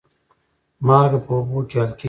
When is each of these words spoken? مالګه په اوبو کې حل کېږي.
مالګه 0.85 1.19
په 1.25 1.31
اوبو 1.37 1.59
کې 1.69 1.75
حل 1.81 1.91
کېږي. 1.91 1.99